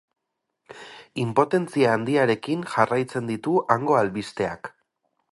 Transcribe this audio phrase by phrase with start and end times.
[1.23, 4.73] Inpotentzia handiarekin jarraitzen ditu hango albisteak.